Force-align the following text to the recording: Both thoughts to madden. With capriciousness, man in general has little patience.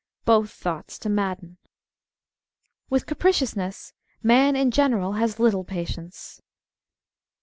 Both 0.25 0.49
thoughts 0.49 0.97
to 0.97 1.09
madden. 1.09 1.57
With 2.89 3.05
capriciousness, 3.05 3.93
man 4.23 4.55
in 4.55 4.71
general 4.71 5.13
has 5.13 5.37
little 5.39 5.63
patience. 5.63 6.41